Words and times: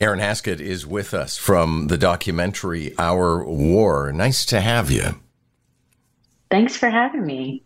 Erin 0.00 0.20
Haskett 0.20 0.60
is 0.60 0.86
with 0.86 1.12
us 1.12 1.36
from 1.36 1.88
the 1.88 1.98
documentary 1.98 2.94
Our 2.98 3.44
War. 3.44 4.12
Nice 4.12 4.46
to 4.46 4.60
have 4.60 4.92
you. 4.92 5.16
Thanks 6.50 6.76
for 6.76 6.88
having 6.88 7.26
me. 7.26 7.64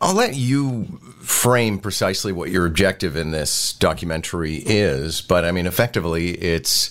I'll 0.00 0.14
let 0.14 0.34
you 0.34 0.84
frame 1.20 1.78
precisely 1.78 2.32
what 2.32 2.50
your 2.50 2.66
objective 2.66 3.16
in 3.16 3.30
this 3.30 3.72
documentary 3.74 4.56
is, 4.56 5.20
but 5.20 5.44
I 5.44 5.52
mean, 5.52 5.66
effectively, 5.66 6.32
it's 6.32 6.90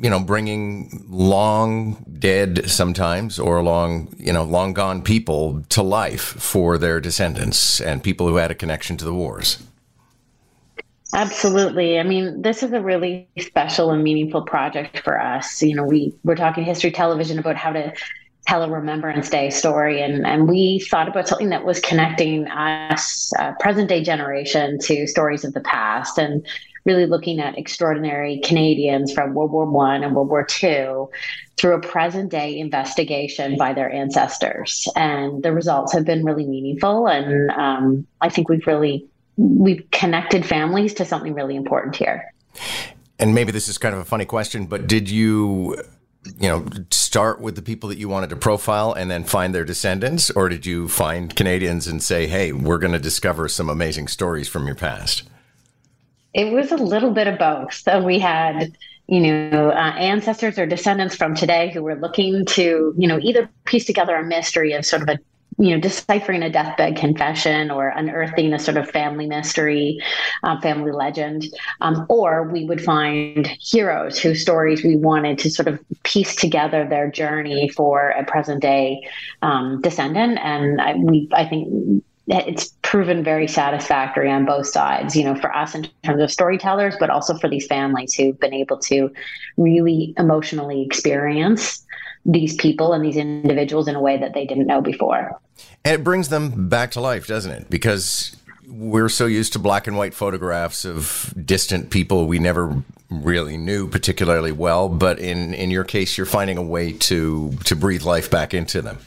you 0.00 0.08
know 0.08 0.20
bringing 0.20 1.04
long 1.10 2.04
dead 2.18 2.70
sometimes 2.70 3.38
or 3.38 3.62
long 3.62 4.14
you 4.18 4.32
know 4.32 4.42
long 4.42 4.72
gone 4.72 5.02
people 5.02 5.62
to 5.68 5.82
life 5.82 6.22
for 6.22 6.78
their 6.78 7.00
descendants 7.00 7.80
and 7.80 8.02
people 8.02 8.26
who 8.26 8.36
had 8.36 8.50
a 8.50 8.54
connection 8.54 8.96
to 8.96 9.04
the 9.04 9.12
wars. 9.12 9.62
Absolutely. 11.14 12.00
I 12.00 12.02
mean, 12.02 12.42
this 12.42 12.64
is 12.64 12.72
a 12.72 12.80
really 12.80 13.28
special 13.38 13.92
and 13.92 14.02
meaningful 14.02 14.42
project 14.42 14.98
for 14.98 15.20
us. 15.20 15.62
You 15.62 15.76
know, 15.76 15.84
we 15.84 16.12
we're 16.24 16.34
talking 16.34 16.64
history 16.64 16.90
television 16.90 17.38
about 17.38 17.54
how 17.56 17.72
to 17.72 17.92
tell 18.48 18.64
a 18.64 18.68
Remembrance 18.70 19.30
Day 19.30 19.50
story, 19.50 20.02
and 20.02 20.26
and 20.26 20.48
we 20.48 20.80
thought 20.90 21.06
about 21.06 21.28
something 21.28 21.50
that 21.50 21.64
was 21.64 21.78
connecting 21.78 22.48
us, 22.48 23.32
uh, 23.38 23.52
present 23.60 23.88
day 23.88 24.02
generation, 24.02 24.78
to 24.80 25.06
stories 25.06 25.44
of 25.44 25.54
the 25.54 25.60
past, 25.60 26.18
and 26.18 26.44
really 26.84 27.06
looking 27.06 27.38
at 27.38 27.56
extraordinary 27.56 28.40
Canadians 28.44 29.12
from 29.12 29.34
World 29.34 29.52
War 29.52 29.70
One 29.70 30.02
and 30.02 30.16
World 30.16 30.30
War 30.30 30.44
Two 30.44 31.08
through 31.56 31.76
a 31.76 31.80
present 31.80 32.32
day 32.32 32.58
investigation 32.58 33.56
by 33.56 33.72
their 33.72 33.88
ancestors, 33.88 34.88
and 34.96 35.44
the 35.44 35.52
results 35.52 35.92
have 35.92 36.04
been 36.04 36.24
really 36.24 36.44
meaningful, 36.44 37.06
and 37.06 37.52
um, 37.52 38.04
I 38.20 38.28
think 38.30 38.48
we've 38.48 38.66
really 38.66 39.06
we've 39.36 39.84
connected 39.90 40.44
families 40.44 40.94
to 40.94 41.04
something 41.04 41.34
really 41.34 41.56
important 41.56 41.96
here. 41.96 42.32
And 43.18 43.34
maybe 43.34 43.52
this 43.52 43.68
is 43.68 43.78
kind 43.78 43.94
of 43.94 44.00
a 44.00 44.04
funny 44.04 44.24
question, 44.24 44.66
but 44.66 44.86
did 44.86 45.08
you, 45.10 45.76
you 46.38 46.48
know, 46.48 46.66
start 46.90 47.40
with 47.40 47.56
the 47.56 47.62
people 47.62 47.88
that 47.88 47.98
you 47.98 48.08
wanted 48.08 48.30
to 48.30 48.36
profile 48.36 48.92
and 48.92 49.10
then 49.10 49.24
find 49.24 49.54
their 49.54 49.64
descendants, 49.64 50.30
or 50.30 50.48
did 50.48 50.66
you 50.66 50.88
find 50.88 51.34
Canadians 51.34 51.86
and 51.86 52.02
say, 52.02 52.26
"Hey, 52.26 52.52
we're 52.52 52.78
going 52.78 52.92
to 52.92 52.98
discover 52.98 53.48
some 53.48 53.68
amazing 53.68 54.08
stories 54.08 54.48
from 54.48 54.66
your 54.66 54.74
past"? 54.74 55.22
It 56.32 56.52
was 56.52 56.72
a 56.72 56.76
little 56.76 57.12
bit 57.12 57.28
of 57.28 57.38
both. 57.38 57.72
So 57.74 58.02
we 58.02 58.18
had 58.18 58.72
you 59.06 59.20
know, 59.20 59.70
uh, 59.70 59.94
ancestors 59.98 60.58
or 60.58 60.66
descendants 60.66 61.14
from 61.14 61.34
today 61.34 61.70
who 61.72 61.82
were 61.82 61.94
looking 61.94 62.44
to, 62.46 62.94
you 62.96 63.06
know, 63.06 63.18
either 63.20 63.50
piece 63.64 63.84
together 63.84 64.16
a 64.16 64.24
mystery 64.24 64.72
of 64.72 64.86
sort 64.86 65.02
of 65.02 65.08
a 65.08 65.18
you 65.58 65.70
know, 65.70 65.80
deciphering 65.80 66.42
a 66.42 66.50
deathbed 66.50 66.96
confession 66.96 67.70
or 67.70 67.88
unearthing 67.88 68.52
a 68.52 68.58
sort 68.58 68.76
of 68.76 68.90
family 68.90 69.26
mystery, 69.26 69.98
um, 70.42 70.60
family 70.60 70.92
legend, 70.92 71.46
um, 71.80 72.06
or 72.08 72.48
we 72.48 72.64
would 72.64 72.82
find 72.82 73.46
heroes 73.60 74.18
whose 74.18 74.42
stories 74.42 74.82
we 74.82 74.96
wanted 74.96 75.38
to 75.38 75.50
sort 75.50 75.68
of 75.68 75.78
piece 76.02 76.34
together 76.34 76.86
their 76.88 77.10
journey 77.10 77.68
for 77.68 78.10
a 78.10 78.24
present 78.24 78.60
day 78.62 79.06
um, 79.42 79.80
descendant. 79.80 80.38
And 80.42 80.80
I, 80.80 80.94
we, 80.94 81.28
I 81.32 81.46
think 81.46 82.02
it's 82.26 82.74
proven 82.82 83.22
very 83.22 83.46
satisfactory 83.46 84.30
on 84.30 84.46
both 84.46 84.66
sides, 84.66 85.14
you 85.14 85.24
know, 85.24 85.34
for 85.34 85.54
us 85.54 85.74
in 85.74 85.86
terms 86.02 86.22
of 86.22 86.30
storytellers, 86.30 86.96
but 86.98 87.10
also 87.10 87.36
for 87.36 87.48
these 87.48 87.66
families 87.66 88.14
who've 88.14 88.38
been 88.40 88.54
able 88.54 88.78
to 88.78 89.10
really 89.56 90.14
emotionally 90.16 90.82
experience 90.82 91.84
these 92.24 92.56
people 92.56 92.94
and 92.94 93.04
these 93.04 93.16
individuals 93.16 93.86
in 93.86 93.94
a 93.94 94.00
way 94.00 94.16
that 94.16 94.32
they 94.32 94.46
didn't 94.46 94.66
know 94.66 94.80
before. 94.80 95.38
And 95.84 95.94
it 95.94 96.04
brings 96.04 96.28
them 96.28 96.68
back 96.68 96.92
to 96.92 97.00
life, 97.00 97.26
doesn't 97.26 97.50
it? 97.50 97.70
Because 97.70 98.36
we're 98.66 99.08
so 99.08 99.26
used 99.26 99.52
to 99.52 99.58
black 99.58 99.86
and 99.86 99.96
white 99.96 100.14
photographs 100.14 100.84
of 100.84 101.32
distant 101.44 101.90
people 101.90 102.26
we 102.26 102.38
never 102.38 102.82
really 103.10 103.56
knew 103.56 103.88
particularly 103.88 104.52
well, 104.52 104.88
but 104.88 105.18
in 105.18 105.54
in 105.54 105.70
your 105.70 105.84
case 105.84 106.16
you're 106.16 106.26
finding 106.26 106.56
a 106.56 106.62
way 106.62 106.92
to 106.92 107.52
to 107.64 107.76
breathe 107.76 108.02
life 108.02 108.30
back 108.30 108.54
into 108.54 108.82
them. 108.82 108.98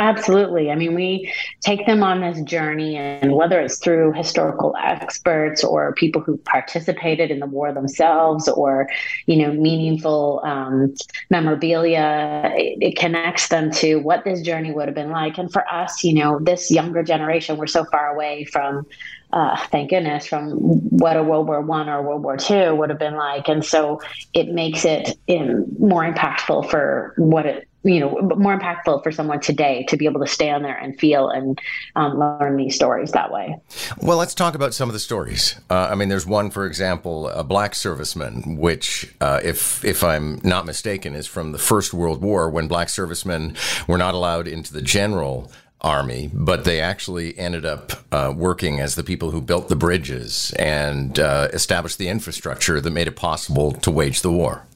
Absolutely. 0.00 0.72
I 0.72 0.74
mean, 0.74 0.94
we 0.94 1.32
take 1.60 1.86
them 1.86 2.02
on 2.02 2.20
this 2.20 2.40
journey, 2.42 2.96
and 2.96 3.32
whether 3.32 3.60
it's 3.60 3.78
through 3.78 4.12
historical 4.12 4.74
experts 4.82 5.62
or 5.62 5.94
people 5.94 6.20
who 6.20 6.36
participated 6.38 7.30
in 7.30 7.38
the 7.38 7.46
war 7.46 7.72
themselves, 7.72 8.48
or 8.48 8.88
you 9.26 9.36
know, 9.36 9.52
meaningful 9.52 10.40
um, 10.44 10.92
memorabilia, 11.30 12.50
it, 12.54 12.78
it, 12.80 12.96
connects 12.96 13.48
them 13.48 13.70
to 13.70 13.96
what 13.96 14.24
this 14.24 14.42
journey 14.42 14.72
would 14.72 14.88
have 14.88 14.96
been 14.96 15.10
like. 15.10 15.38
And 15.38 15.52
for 15.52 15.64
us, 15.72 16.02
you 16.02 16.14
know, 16.14 16.40
this 16.40 16.72
younger 16.72 17.04
generation, 17.04 17.56
we're 17.56 17.68
so 17.68 17.84
far 17.84 18.12
away 18.12 18.44
from 18.46 18.86
uh, 19.32 19.56
thank 19.66 19.90
goodness, 19.90 20.26
from 20.26 20.52
what 20.90 21.16
a 21.16 21.22
World 21.22 21.46
War 21.46 21.60
One 21.60 21.88
or 21.88 22.02
World 22.02 22.22
War 22.22 22.36
Two 22.36 22.74
would 22.74 22.90
have 22.90 22.98
been 22.98 23.16
like, 23.16 23.48
and 23.48 23.64
so 23.64 24.00
it 24.32 24.48
makes 24.48 24.84
it 24.84 25.16
in, 25.28 25.66
more 25.78 26.02
impactful 26.02 26.68
for 26.70 27.14
what 27.16 27.46
it 27.46 27.68
you 27.84 28.00
know 28.00 28.18
more 28.36 28.58
impactful 28.58 29.02
for 29.02 29.12
someone 29.12 29.40
today 29.40 29.84
to 29.88 29.96
be 29.96 30.06
able 30.06 30.20
to 30.20 30.26
stand 30.26 30.64
there 30.64 30.76
and 30.76 30.98
feel 30.98 31.28
and 31.28 31.60
um, 31.96 32.18
learn 32.18 32.56
these 32.56 32.74
stories 32.74 33.12
that 33.12 33.30
way 33.30 33.56
well 33.98 34.16
let's 34.16 34.34
talk 34.34 34.54
about 34.54 34.74
some 34.74 34.88
of 34.88 34.92
the 34.92 34.98
stories 34.98 35.60
uh, 35.70 35.88
i 35.90 35.94
mean 35.94 36.08
there's 36.08 36.26
one 36.26 36.50
for 36.50 36.66
example 36.66 37.28
a 37.28 37.44
black 37.44 37.72
serviceman 37.72 38.58
which 38.58 39.12
uh, 39.20 39.40
if 39.44 39.84
if 39.84 40.02
i'm 40.02 40.40
not 40.42 40.66
mistaken 40.66 41.14
is 41.14 41.26
from 41.26 41.52
the 41.52 41.58
first 41.58 41.92
world 41.94 42.22
war 42.22 42.50
when 42.50 42.66
black 42.66 42.88
servicemen 42.88 43.54
were 43.86 43.98
not 43.98 44.14
allowed 44.14 44.48
into 44.48 44.72
the 44.72 44.82
general 44.82 45.50
army, 45.84 46.30
but 46.32 46.64
they 46.64 46.80
actually 46.80 47.38
ended 47.38 47.66
up 47.66 47.92
uh, 48.10 48.32
working 48.34 48.80
as 48.80 48.94
the 48.94 49.04
people 49.04 49.30
who 49.30 49.40
built 49.40 49.68
the 49.68 49.76
bridges 49.76 50.52
and 50.58 51.18
uh, 51.18 51.48
established 51.52 51.98
the 51.98 52.08
infrastructure 52.08 52.80
that 52.80 52.90
made 52.90 53.06
it 53.06 53.16
possible 53.16 53.70
to 53.70 53.90
wage 53.90 54.22
the 54.22 54.32
war. 54.32 54.66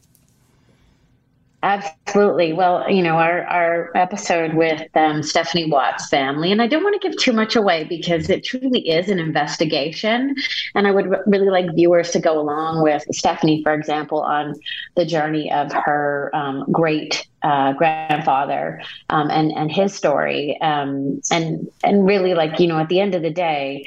Absolutely. 1.60 2.52
Well, 2.52 2.88
you 2.88 3.02
know, 3.02 3.16
our, 3.16 3.42
our 3.46 3.90
episode 3.96 4.54
with 4.54 4.80
um, 4.94 5.24
Stephanie 5.24 5.68
Watt's 5.68 6.08
family, 6.08 6.52
and 6.52 6.62
I 6.62 6.68
don't 6.68 6.84
want 6.84 7.00
to 7.00 7.08
give 7.08 7.18
too 7.18 7.32
much 7.32 7.56
away 7.56 7.82
because 7.82 8.30
it 8.30 8.44
truly 8.44 8.88
is 8.88 9.08
an 9.08 9.18
investigation. 9.18 10.36
And 10.76 10.86
I 10.86 10.92
would 10.92 11.12
really 11.26 11.50
like 11.50 11.74
viewers 11.74 12.12
to 12.12 12.20
go 12.20 12.38
along 12.38 12.84
with 12.84 13.02
Stephanie, 13.10 13.64
for 13.64 13.74
example, 13.74 14.20
on 14.20 14.54
the 14.94 15.04
journey 15.04 15.50
of 15.50 15.72
her 15.72 16.30
um, 16.32 16.64
great 16.70 17.26
uh, 17.42 17.72
grandfather 17.72 18.80
um, 19.10 19.28
and, 19.28 19.50
and 19.50 19.72
his 19.72 19.92
story. 19.92 20.56
Um, 20.60 21.20
and, 21.32 21.68
and 21.82 22.06
really, 22.06 22.34
like, 22.34 22.60
you 22.60 22.68
know, 22.68 22.78
at 22.78 22.88
the 22.88 23.00
end 23.00 23.16
of 23.16 23.22
the 23.22 23.30
day, 23.30 23.84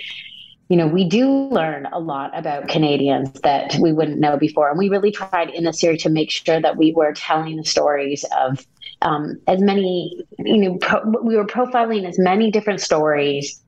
you 0.71 0.77
know, 0.77 0.87
we 0.87 1.03
do 1.03 1.29
learn 1.49 1.85
a 1.91 1.99
lot 1.99 2.31
about 2.33 2.69
Canadians 2.69 3.29
that 3.41 3.75
we 3.81 3.91
wouldn't 3.91 4.19
know 4.19 4.37
before. 4.37 4.69
And 4.69 4.79
we 4.79 4.87
really 4.87 5.11
tried 5.11 5.49
in 5.49 5.65
the 5.65 5.73
series 5.73 6.01
to 6.03 6.09
make 6.09 6.31
sure 6.31 6.61
that 6.61 6.77
we 6.77 6.93
were 6.93 7.11
telling 7.11 7.57
the 7.57 7.65
stories 7.65 8.23
of 8.39 8.65
um, 9.01 9.37
as 9.47 9.59
many, 9.59 10.23
you 10.39 10.57
know, 10.59 10.77
pro- 10.77 11.03
we 11.21 11.35
were 11.35 11.45
profiling 11.45 12.07
as 12.07 12.17
many 12.17 12.51
different 12.51 12.79
stories 12.79 13.61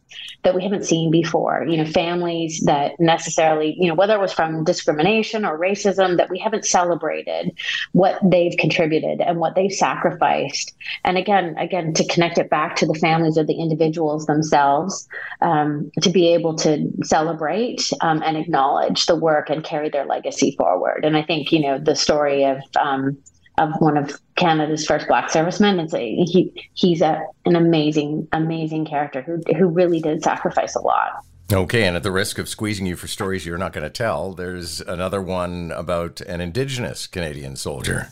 that 0.44 0.56
we 0.56 0.64
haven't 0.64 0.86
seen 0.86 1.12
before. 1.12 1.66
You 1.68 1.78
know, 1.78 1.86
families 1.86 2.62
that 2.66 3.00
necessarily, 3.00 3.76
you 3.80 3.88
know, 3.88 3.96
whether 3.96 4.16
it 4.16 4.22
was 4.22 4.34
from 4.34 4.64
discrimination 4.64 5.46
or 5.46 5.58
racism, 5.58 6.18
that 6.18 6.30
we 6.30 6.40
haven't 6.40 6.66
celebrated 6.66 7.52
what 7.94 8.20
they've 8.24 8.56
contributed 8.58 9.22
and 9.22 9.40
what 9.40 9.56
they've 9.56 9.72
sacrificed. 9.72 10.74
And 11.04 11.18
again, 11.18 11.56
again, 11.58 11.94
to 11.94 12.08
connect 12.08 12.38
it 12.38 12.50
back 12.50 12.76
to 12.78 12.86
the 12.86 12.94
families 12.96 13.38
of 13.38 13.48
the 13.48 13.60
individuals 13.60 14.26
themselves, 14.26 15.08
um, 15.42 15.92
to 16.02 16.10
be 16.10 16.34
able 16.34 16.56
to 16.58 16.92
celebrate 17.04 17.92
um, 18.02 18.22
and 18.24 18.38
acknowledge 18.38 19.06
the 19.06 19.16
work 19.16 19.50
and 19.50 19.64
carry 19.64 19.90
their 19.90 20.06
legacy 20.06 20.56
forward. 20.58 21.06
And 21.06 21.18
I 21.18 21.24
think, 21.24 21.52
you 21.52 21.62
know, 21.62 21.80
the 21.80 21.96
story 21.96 22.44
of 22.46 22.58
um, 22.80 23.18
of 23.58 23.72
one 23.80 23.98
of 23.98 24.20
Canada's 24.36 24.86
first 24.86 25.08
black 25.08 25.30
servicemen. 25.30 25.80
It's 25.80 25.94
a, 25.94 26.00
he 26.00 26.70
he's 26.74 27.02
a, 27.02 27.26
an 27.46 27.56
amazing 27.56 28.28
amazing 28.32 28.86
character 28.86 29.22
who 29.22 29.42
who 29.56 29.68
really 29.68 30.00
did 30.00 30.24
sacrifice 30.24 30.76
a 30.76 30.82
lot. 30.82 31.24
Okay, 31.52 31.84
and 31.84 31.96
at 31.96 32.04
the 32.04 32.12
risk 32.12 32.40
of 32.40 32.50
squeezing 32.50 32.86
you 32.86 32.96
for 32.96 33.08
stories 33.08 33.46
you're 33.46 33.58
not 33.58 33.74
going 33.74 33.84
to 33.84 33.90
tell, 33.90 34.34
there's 34.34 34.82
another 34.82 35.22
one 35.22 35.72
about 35.76 36.22
an 36.22 36.42
Indigenous 36.42 37.06
Canadian 37.06 37.56
soldier. 37.56 38.10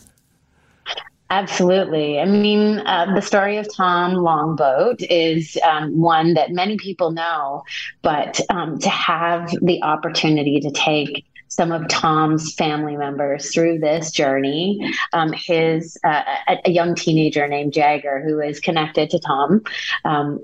Absolutely. 1.32 2.20
I 2.20 2.26
mean, 2.26 2.80
uh, 2.80 3.14
the 3.14 3.22
story 3.22 3.56
of 3.56 3.66
Tom 3.74 4.12
Longboat 4.12 5.00
is 5.00 5.58
um, 5.64 5.98
one 5.98 6.34
that 6.34 6.50
many 6.50 6.76
people 6.76 7.10
know, 7.10 7.62
but 8.02 8.38
um, 8.50 8.78
to 8.80 8.90
have 8.90 9.50
the 9.62 9.82
opportunity 9.82 10.60
to 10.60 10.70
take 10.70 11.24
some 11.52 11.70
of 11.70 11.86
Tom's 11.88 12.54
family 12.54 12.96
members 12.96 13.52
through 13.52 13.78
this 13.78 14.10
journey. 14.10 14.80
Um, 15.12 15.32
his 15.32 15.98
uh, 16.02 16.22
a, 16.48 16.58
a, 16.64 16.70
young 16.70 16.94
teenager 16.94 17.46
named 17.46 17.74
Jagger, 17.74 18.22
who 18.24 18.40
is 18.40 18.58
connected 18.58 19.10
to 19.10 19.18
Tom. 19.18 19.62
Um, 20.04 20.40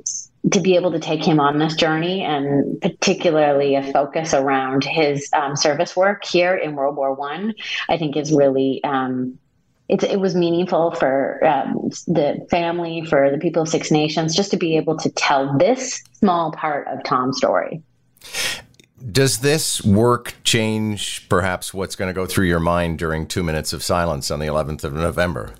to 0.52 0.60
be 0.60 0.76
able 0.76 0.92
to 0.92 1.00
take 1.00 1.22
him 1.22 1.40
on 1.40 1.58
this 1.58 1.74
journey 1.74 2.22
and 2.22 2.80
particularly 2.80 3.74
a 3.74 3.92
focus 3.92 4.32
around 4.32 4.84
his 4.84 5.28
um, 5.32 5.56
service 5.56 5.96
work 5.96 6.24
here 6.24 6.54
in 6.54 6.74
World 6.74 6.96
War 6.96 7.12
One, 7.12 7.54
I, 7.88 7.94
I 7.94 7.98
think 7.98 8.16
is 8.16 8.32
really 8.32 8.82
um, 8.84 9.38
it, 9.88 10.02
it 10.04 10.20
was 10.20 10.34
meaningful 10.34 10.92
for 10.92 11.44
um, 11.44 11.90
the 12.06 12.46
family, 12.50 13.04
for 13.04 13.30
the 13.30 13.38
people 13.38 13.62
of 13.62 13.68
Six 13.68 13.90
Nations, 13.90 14.36
just 14.36 14.50
to 14.50 14.58
be 14.58 14.76
able 14.76 14.98
to 14.98 15.10
tell 15.10 15.56
this 15.56 16.02
small 16.12 16.52
part 16.52 16.86
of 16.88 17.02
Tom's 17.04 17.38
story 17.38 17.82
Does 19.12 19.38
this 19.38 19.82
work 19.84 20.34
change 20.42 21.28
perhaps 21.28 21.72
what's 21.72 21.94
going 21.94 22.08
to 22.08 22.14
go 22.14 22.26
through 22.26 22.46
your 22.46 22.60
mind 22.60 22.98
during 22.98 23.26
two 23.26 23.42
minutes 23.42 23.72
of 23.72 23.82
silence 23.82 24.30
on 24.30 24.40
the 24.40 24.46
11th 24.46 24.84
of 24.84 24.92
November? 24.92 25.54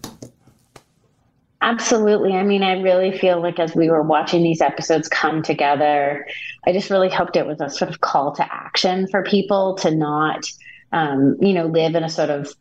Absolutely. 1.61 2.35
I 2.35 2.45
mean, 2.45 2.63
I 2.63 2.81
really 2.81 3.17
feel 3.17 3.41
like 3.41 3.59
as 3.59 3.75
we 3.75 3.91
were 3.91 4.03
watching 4.03 4.43
these 4.43 4.61
episodes 4.61 5.09
come 5.09 5.43
together, 5.43 6.27
I 6.67 6.73
just 6.73 6.91
really 6.91 7.09
hoped 7.09 7.37
it 7.37 7.47
was 7.47 7.61
a 7.61 7.69
sort 7.69 7.91
of 7.91 8.01
call 8.01 8.35
to 8.37 8.53
action 8.53 9.09
for 9.09 9.23
people 9.23 9.75
to 9.77 9.91
not, 9.91 10.45
um, 10.93 11.37
you 11.41 11.53
know, 11.53 11.67
live 11.67 11.95
in 11.95 12.05
a 12.05 12.09
sort 12.09 12.31
of 12.31 12.55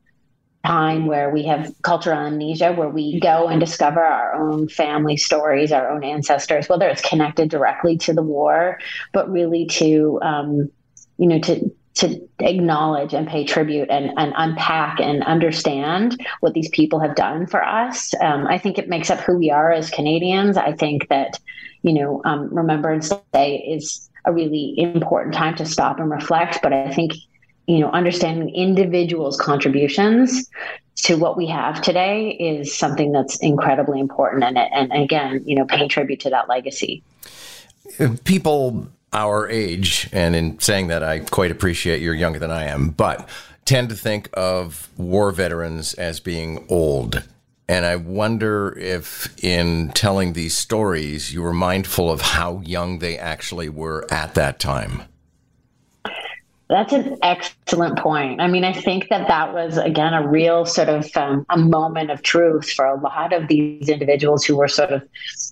time 0.67 1.05
where 1.07 1.29
we 1.29 1.43
have 1.43 1.73
cultural 1.81 2.19
amnesia, 2.19 2.73
where 2.73 2.89
we 2.89 3.19
go 3.19 3.47
and 3.47 3.59
discover 3.59 4.03
our 4.03 4.35
own 4.35 4.67
family 4.67 5.17
stories, 5.17 5.71
our 5.71 5.89
own 5.89 6.03
ancestors, 6.03 6.67
whether 6.67 6.87
it's 6.87 7.01
connected 7.01 7.49
directly 7.49 7.97
to 7.97 8.13
the 8.13 8.21
war, 8.21 8.77
but 9.13 9.31
really 9.31 9.65
to, 9.65 10.19
um, 10.21 10.69
you 11.17 11.27
know, 11.27 11.39
to 11.39 11.71
to 11.95 12.21
acknowledge 12.39 13.11
and 13.15 13.27
pay 13.27 13.43
tribute 13.43 13.89
and, 13.89 14.11
and 14.17 14.31
unpack 14.37 14.99
and 14.99 15.23
understand 15.23 16.15
what 16.41 16.53
these 16.53 16.69
people 16.69 16.99
have 16.99 17.15
done 17.15 17.47
for 17.47 17.65
us. 17.65 18.13
Um, 18.21 18.45
I 18.45 18.59
think 18.59 18.77
it 18.77 18.87
makes 18.87 19.09
up 19.09 19.19
who 19.19 19.35
we 19.35 19.49
are 19.49 19.71
as 19.71 19.89
Canadians. 19.89 20.57
I 20.57 20.73
think 20.73 21.07
that, 21.09 21.39
you 21.81 21.93
know, 21.93 22.21
um, 22.23 22.53
Remembrance 22.53 23.11
Day 23.33 23.65
is 23.67 24.11
a 24.25 24.31
really 24.31 24.75
important 24.77 25.33
time 25.33 25.55
to 25.55 25.65
stop 25.65 25.99
and 25.99 26.11
reflect. 26.11 26.59
But 26.61 26.71
I 26.71 26.93
think 26.93 27.13
you 27.67 27.79
know, 27.79 27.89
understanding 27.91 28.49
individuals' 28.49 29.37
contributions 29.37 30.49
to 30.95 31.15
what 31.15 31.37
we 31.37 31.45
have 31.47 31.81
today 31.81 32.31
is 32.31 32.75
something 32.75 33.11
that's 33.11 33.37
incredibly 33.37 33.99
important. 33.99 34.43
And, 34.43 34.57
and 34.57 34.91
again, 34.91 35.43
you 35.45 35.55
know, 35.55 35.65
paying 35.65 35.89
tribute 35.89 36.21
to 36.21 36.29
that 36.31 36.49
legacy. 36.49 37.03
People 38.23 38.87
our 39.13 39.47
age, 39.49 40.09
and 40.11 40.35
in 40.35 40.59
saying 40.59 40.87
that, 40.87 41.03
I 41.03 41.19
quite 41.19 41.51
appreciate 41.51 42.01
you're 42.01 42.13
younger 42.13 42.39
than 42.39 42.51
I 42.51 42.65
am, 42.65 42.89
but 42.89 43.27
tend 43.65 43.89
to 43.89 43.95
think 43.95 44.29
of 44.33 44.89
war 44.97 45.31
veterans 45.31 45.93
as 45.93 46.19
being 46.19 46.65
old. 46.69 47.23
And 47.69 47.85
I 47.85 47.97
wonder 47.97 48.77
if, 48.77 49.33
in 49.43 49.89
telling 49.89 50.33
these 50.33 50.55
stories, 50.55 51.33
you 51.33 51.41
were 51.41 51.53
mindful 51.53 52.11
of 52.11 52.21
how 52.21 52.61
young 52.65 52.99
they 52.99 53.17
actually 53.17 53.69
were 53.69 54.05
at 54.09 54.35
that 54.35 54.59
time. 54.59 55.03
That's 56.69 56.91
an 56.91 57.17
excellent 57.21 57.97
point. 57.97 58.41
I 58.41 58.47
mean, 58.47 58.65
I 58.65 58.73
think 58.73 59.07
that 59.09 59.29
that 59.29 59.53
was, 59.53 59.77
again, 59.77 60.13
a 60.13 60.27
real 60.27 60.65
sort 60.65 60.89
of 60.89 61.15
um, 61.15 61.45
a 61.49 61.57
moment 61.57 62.11
of 62.11 62.21
truth 62.21 62.69
for 62.69 62.85
a 62.85 62.99
lot 62.99 63.31
of 63.31 63.47
these 63.47 63.87
individuals 63.87 64.43
who 64.43 64.57
were 64.57 64.67
sort 64.67 64.91
of 64.91 65.01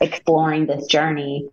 exploring 0.01 0.65
this 0.65 0.85
journey 0.87 1.47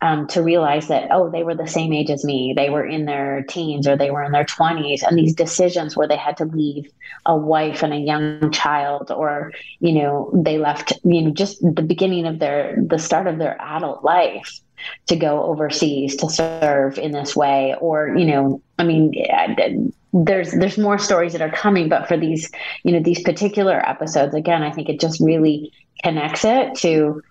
um, 0.00 0.26
to 0.28 0.42
realize 0.42 0.88
that, 0.88 1.08
oh, 1.12 1.30
they 1.30 1.44
were 1.44 1.54
the 1.54 1.68
same 1.68 1.92
age 1.92 2.10
as 2.10 2.24
me. 2.24 2.54
They 2.56 2.70
were 2.70 2.84
in 2.84 3.06
their 3.06 3.42
teens 3.48 3.86
or 3.86 3.96
they 3.96 4.10
were 4.10 4.24
in 4.24 4.32
their 4.32 4.44
20s. 4.44 5.02
And 5.02 5.16
these 5.16 5.34
decisions 5.34 5.96
where 5.96 6.08
they 6.08 6.16
had 6.16 6.36
to 6.38 6.44
leave 6.44 6.90
a 7.24 7.36
wife 7.36 7.84
and 7.84 7.94
a 7.94 7.98
young 7.98 8.50
child, 8.50 9.12
or, 9.12 9.52
you 9.78 9.92
know, 9.92 10.30
they 10.34 10.58
left, 10.58 10.92
you 11.04 11.22
know, 11.22 11.30
just 11.30 11.62
the 11.62 11.82
beginning 11.82 12.26
of 12.26 12.40
their, 12.40 12.76
the 12.84 12.98
start 12.98 13.28
of 13.28 13.38
their 13.38 13.56
adult 13.62 14.04
life 14.04 14.60
to 15.06 15.16
go 15.16 15.44
overseas 15.44 16.16
to 16.16 16.28
serve 16.28 16.98
in 16.98 17.12
this 17.12 17.34
way 17.34 17.74
or 17.80 18.16
you 18.16 18.24
know 18.24 18.60
i 18.78 18.84
mean 18.84 19.12
there's 20.12 20.52
there's 20.52 20.78
more 20.78 20.98
stories 20.98 21.32
that 21.32 21.42
are 21.42 21.50
coming 21.50 21.88
but 21.88 22.06
for 22.06 22.16
these 22.16 22.50
you 22.82 22.92
know 22.92 23.00
these 23.00 23.22
particular 23.22 23.86
episodes 23.88 24.34
again 24.34 24.62
i 24.62 24.70
think 24.70 24.88
it 24.88 25.00
just 25.00 25.20
really 25.20 25.72
connects 26.02 26.44
it 26.44 26.74
to 26.74 27.22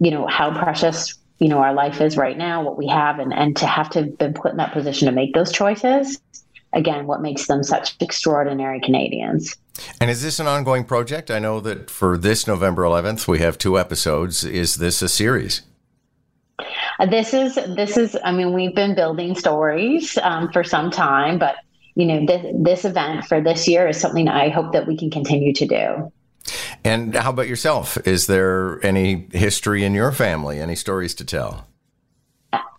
you 0.00 0.10
know 0.10 0.26
how 0.26 0.56
precious 0.56 1.14
you 1.38 1.48
know 1.48 1.58
our 1.58 1.74
life 1.74 2.00
is 2.00 2.16
right 2.16 2.38
now 2.38 2.62
what 2.62 2.76
we 2.76 2.86
have 2.86 3.18
and 3.18 3.32
and 3.32 3.56
to 3.56 3.66
have 3.66 3.90
to 3.90 4.00
have 4.00 4.18
been 4.18 4.34
put 4.34 4.52
in 4.52 4.56
that 4.56 4.72
position 4.72 5.06
to 5.06 5.12
make 5.12 5.34
those 5.34 5.52
choices 5.52 6.20
again 6.74 7.06
what 7.06 7.22
makes 7.22 7.46
them 7.46 7.62
such 7.62 7.94
extraordinary 8.00 8.80
canadians. 8.80 9.56
And 10.00 10.10
is 10.10 10.22
this 10.22 10.38
an 10.38 10.46
ongoing 10.46 10.84
project? 10.84 11.30
I 11.30 11.38
know 11.38 11.60
that 11.60 11.90
for 11.90 12.18
this 12.18 12.46
november 12.46 12.82
11th 12.82 13.26
we 13.26 13.38
have 13.38 13.58
two 13.58 13.78
episodes. 13.78 14.44
Is 14.44 14.76
this 14.76 15.00
a 15.02 15.08
series 15.08 15.62
this 17.08 17.34
is 17.34 17.54
this 17.54 17.96
is. 17.96 18.16
I 18.24 18.32
mean, 18.32 18.52
we've 18.52 18.74
been 18.74 18.94
building 18.94 19.34
stories 19.34 20.18
um, 20.18 20.50
for 20.52 20.64
some 20.64 20.90
time, 20.90 21.38
but 21.38 21.56
you 21.94 22.06
know, 22.06 22.26
this, 22.26 22.54
this 22.54 22.84
event 22.84 23.24
for 23.24 23.40
this 23.40 23.68
year 23.68 23.88
is 23.88 24.00
something 24.00 24.28
I 24.28 24.48
hope 24.48 24.72
that 24.72 24.86
we 24.86 24.96
can 24.96 25.10
continue 25.10 25.52
to 25.54 25.66
do. 25.66 26.12
And 26.84 27.14
how 27.14 27.30
about 27.30 27.48
yourself? 27.48 27.96
Is 28.06 28.26
there 28.26 28.84
any 28.84 29.28
history 29.32 29.84
in 29.84 29.94
your 29.94 30.12
family? 30.12 30.60
Any 30.60 30.74
stories 30.74 31.14
to 31.14 31.24
tell? 31.24 31.66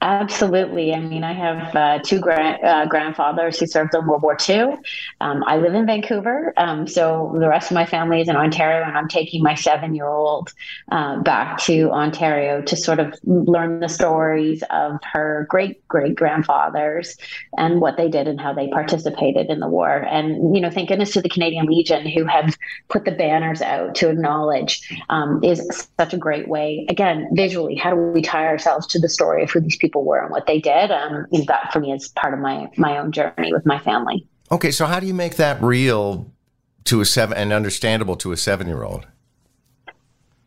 Absolutely. 0.05 0.93
I 0.93 0.99
mean, 0.99 1.23
I 1.23 1.33
have 1.33 1.75
uh, 1.75 1.97
two 1.97 2.19
grand, 2.19 2.63
uh, 2.63 2.85
grandfathers 2.85 3.59
who 3.59 3.65
served 3.65 3.95
in 3.95 4.05
World 4.05 4.21
War 4.21 4.37
II. 4.47 4.75
Um, 5.19 5.43
I 5.47 5.57
live 5.57 5.73
in 5.73 5.87
Vancouver, 5.87 6.53
um, 6.57 6.87
so 6.87 7.35
the 7.39 7.49
rest 7.49 7.71
of 7.71 7.75
my 7.75 7.87
family 7.87 8.21
is 8.21 8.29
in 8.29 8.35
Ontario, 8.35 8.85
and 8.85 8.95
I'm 8.95 9.07
taking 9.07 9.41
my 9.41 9.55
seven 9.55 9.95
year 9.95 10.05
old 10.05 10.53
uh, 10.91 11.21
back 11.21 11.57
to 11.61 11.89
Ontario 11.89 12.61
to 12.61 12.77
sort 12.77 12.99
of 12.99 13.15
learn 13.23 13.79
the 13.79 13.89
stories 13.89 14.63
of 14.69 14.99
her 15.11 15.47
great 15.49 15.85
great 15.87 16.13
grandfathers 16.13 17.17
and 17.57 17.81
what 17.81 17.97
they 17.97 18.07
did 18.07 18.27
and 18.27 18.39
how 18.39 18.53
they 18.53 18.67
participated 18.67 19.49
in 19.49 19.59
the 19.59 19.67
war. 19.67 19.89
And, 19.89 20.55
you 20.55 20.61
know, 20.61 20.69
thank 20.69 20.89
goodness 20.89 21.13
to 21.13 21.21
the 21.21 21.29
Canadian 21.29 21.65
Legion 21.65 22.05
who 22.05 22.25
have 22.25 22.55
put 22.89 23.05
the 23.05 23.11
banners 23.11 23.59
out 23.63 23.95
to 23.95 24.09
acknowledge 24.09 24.87
um, 25.09 25.43
is 25.43 25.87
such 25.97 26.13
a 26.13 26.17
great 26.17 26.47
way. 26.47 26.85
Again, 26.89 27.27
visually, 27.33 27.73
how 27.73 27.89
do 27.89 27.95
we 27.95 28.21
tie 28.21 28.45
ourselves 28.45 28.85
to 28.87 28.99
the 28.99 29.09
story 29.09 29.41
of 29.41 29.49
who 29.49 29.61
these 29.61 29.77
people 29.77 29.94
were 30.03 30.19
and 30.19 30.31
what 30.31 30.47
they 30.47 30.59
did. 30.59 30.91
Um, 30.91 31.27
that 31.47 31.71
for 31.71 31.79
me 31.79 31.91
is 31.91 32.09
part 32.09 32.33
of 32.33 32.39
my 32.39 32.69
my 32.77 32.97
own 32.97 33.11
journey 33.11 33.53
with 33.53 33.65
my 33.65 33.79
family. 33.79 34.27
Okay, 34.51 34.71
so 34.71 34.85
how 34.85 34.99
do 34.99 35.07
you 35.07 35.13
make 35.13 35.37
that 35.37 35.61
real 35.61 36.31
to 36.85 37.01
a 37.01 37.05
seven 37.05 37.37
and 37.37 37.51
understandable 37.51 38.15
to 38.17 38.31
a 38.31 38.37
seven 38.37 38.67
year 38.67 38.83
old? 38.83 39.07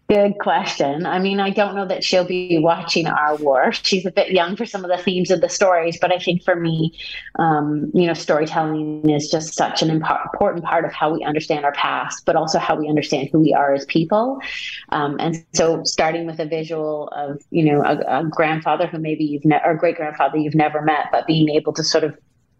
Good 0.08 0.38
question. 0.38 1.04
I 1.04 1.18
mean, 1.18 1.38
I 1.38 1.50
don't 1.50 1.74
know 1.74 1.84
that 1.84 2.02
she'll 2.02 2.24
be 2.24 2.56
watching 2.56 3.06
our 3.06 3.36
war. 3.36 3.72
She's 3.72 4.06
a 4.06 4.10
bit 4.10 4.30
young 4.30 4.56
for 4.56 4.64
some 4.64 4.82
of 4.82 4.90
the 4.90 4.96
themes 4.96 5.30
of 5.30 5.42
the 5.42 5.50
stories, 5.50 5.98
but 6.00 6.10
I 6.10 6.18
think 6.18 6.42
for 6.42 6.56
me, 6.56 6.98
um, 7.38 7.90
you 7.92 8.06
know, 8.06 8.14
storytelling 8.14 9.10
is 9.10 9.30
just 9.30 9.52
such 9.52 9.82
an 9.82 9.90
important 9.90 10.64
part 10.64 10.86
of 10.86 10.94
how 10.94 11.12
we 11.12 11.22
understand 11.24 11.66
our 11.66 11.72
past, 11.72 12.24
but 12.24 12.36
also 12.36 12.58
how 12.58 12.74
we 12.74 12.88
understand 12.88 13.28
who 13.30 13.40
we 13.40 13.52
are 13.52 13.74
as 13.74 13.84
people. 13.84 14.40
Um, 14.88 15.18
and 15.20 15.44
so, 15.52 15.82
starting 15.84 16.24
with 16.24 16.40
a 16.40 16.46
visual 16.46 17.08
of, 17.08 17.42
you 17.50 17.64
know, 17.64 17.82
a, 17.84 18.20
a 18.20 18.24
grandfather 18.24 18.86
who 18.86 18.98
maybe 18.98 19.24
you've 19.24 19.44
ne- 19.44 19.60
or 19.62 19.74
great 19.74 19.96
grandfather 19.96 20.38
you've 20.38 20.54
never 20.54 20.80
met, 20.80 21.08
but 21.12 21.26
being 21.26 21.50
able 21.50 21.74
to 21.74 21.84
sort 21.84 22.04
of 22.04 22.16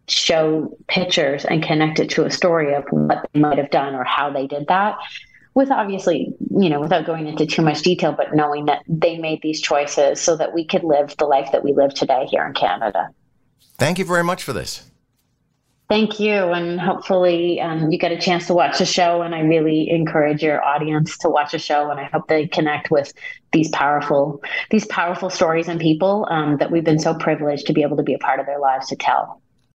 show 0.06 0.76
pictures 0.86 1.46
and 1.46 1.62
connect 1.62 1.98
it 1.98 2.10
to 2.10 2.26
a 2.26 2.30
story 2.30 2.74
of 2.74 2.84
what 2.90 3.26
they 3.32 3.40
might 3.40 3.56
have 3.56 3.70
done 3.70 3.94
or 3.94 4.04
how 4.04 4.30
they 4.30 4.46
did 4.46 4.66
that 4.66 4.98
with 5.58 5.72
obviously, 5.72 6.32
you 6.58 6.68
know, 6.68 6.80
without 6.80 7.06
going 7.06 7.28
into 7.28 7.46
too 7.46 7.62
much 7.62 7.82
detail, 7.82 8.12
but 8.12 8.34
knowing 8.34 8.64
that 8.66 8.82
they 8.88 9.16
made 9.16 9.40
these 9.42 9.60
choices 9.60 10.20
so 10.20 10.36
that 10.36 10.52
we 10.52 10.66
could 10.66 10.82
live 10.82 11.14
the 11.16 11.24
life 11.24 11.52
that 11.52 11.62
we 11.62 11.72
live 11.72 11.94
today 11.94 12.26
here 12.28 12.44
in 12.44 12.52
Canada. 12.52 13.08
Thank 13.78 14.00
you 14.00 14.04
very 14.04 14.24
much 14.24 14.42
for 14.42 14.52
this. 14.52 14.90
Thank 15.88 16.18
you. 16.18 16.32
And 16.32 16.80
hopefully 16.80 17.60
um, 17.60 17.90
you 17.92 17.98
get 17.98 18.10
a 18.10 18.18
chance 18.18 18.48
to 18.48 18.54
watch 18.54 18.78
the 18.78 18.84
show. 18.84 19.22
And 19.22 19.34
I 19.34 19.40
really 19.40 19.88
encourage 19.88 20.42
your 20.42 20.62
audience 20.62 21.16
to 21.18 21.30
watch 21.30 21.52
the 21.52 21.58
show. 21.58 21.90
And 21.90 21.98
I 21.98 22.04
hope 22.04 22.26
they 22.28 22.48
connect 22.48 22.90
with 22.90 23.12
these 23.52 23.70
powerful, 23.70 24.42
these 24.70 24.84
powerful 24.86 25.30
stories 25.30 25.68
and 25.68 25.80
people 25.80 26.26
um, 26.28 26.58
that 26.58 26.70
we've 26.70 26.84
been 26.84 26.98
so 26.98 27.14
privileged 27.14 27.68
to 27.68 27.72
be 27.72 27.82
able 27.82 27.96
to 27.96 28.02
be 28.02 28.14
a 28.14 28.18
part 28.18 28.40
of 28.40 28.46
their 28.46 28.58
lives 28.58 28.88
to 28.88 28.96
tell. 28.96 29.40